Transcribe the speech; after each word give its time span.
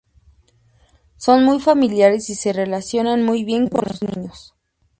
Son 1.17 1.45
muy 1.45 1.59
familiares 1.59 2.31
y 2.31 2.33
se 2.33 2.53
relacionan 2.53 3.21
muy 3.23 3.43
bien 3.43 3.67
con 3.67 3.83
los 3.87 4.01
niños. 4.01 4.55